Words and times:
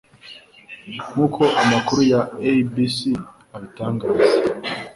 Nk'uko 1.11 1.41
amakuru 1.61 2.01
ya 2.11 2.21
ABC 2.49 2.99
abitangaza 3.55 4.37